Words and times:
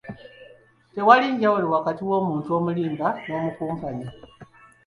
Tewali 0.93 1.25
njawulo 1.35 1.67
wakati 1.75 2.01
w'omuntu 2.09 2.49
omulimba 2.57 3.07
n'omukumpanya. 3.27 4.07